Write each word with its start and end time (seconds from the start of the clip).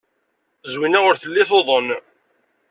Zwina 0.71 0.99
ur 1.09 1.15
telli 1.21 1.43
tuḍen. 1.49 1.87